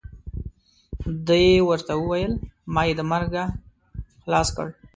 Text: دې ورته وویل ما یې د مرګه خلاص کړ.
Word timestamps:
دې 1.27 1.43
ورته 1.69 1.93
وویل 1.97 2.33
ما 2.73 2.81
یې 2.87 2.93
د 2.97 3.01
مرګه 3.11 3.43
خلاص 4.23 4.47
کړ. 4.55 4.67